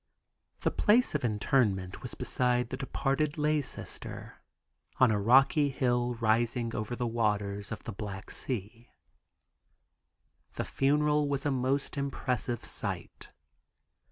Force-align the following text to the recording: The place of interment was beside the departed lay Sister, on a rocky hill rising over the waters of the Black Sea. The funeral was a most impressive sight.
The 0.61 0.71
place 0.71 1.13
of 1.13 1.23
interment 1.23 2.01
was 2.01 2.15
beside 2.15 2.69
the 2.69 2.75
departed 2.75 3.37
lay 3.37 3.61
Sister, 3.61 4.41
on 4.99 5.11
a 5.11 5.21
rocky 5.21 5.69
hill 5.69 6.15
rising 6.15 6.75
over 6.75 6.95
the 6.95 7.05
waters 7.05 7.71
of 7.71 7.83
the 7.83 7.91
Black 7.93 8.31
Sea. 8.31 8.89
The 10.55 10.65
funeral 10.65 11.29
was 11.29 11.45
a 11.45 11.51
most 11.51 11.97
impressive 11.99 12.65
sight. 12.65 13.29